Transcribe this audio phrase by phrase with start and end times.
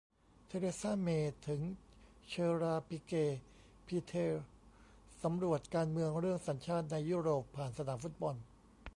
[0.45, 1.61] เทเรซา เมย์ถึง
[2.27, 3.13] เฌอราร์ ปิเก
[3.85, 4.43] พีเทอร์
[5.23, 8.35] สำรวจการเมืองเรื่อง"สัญชาติ"ในยุโรปผ่านสนามฟุตบอล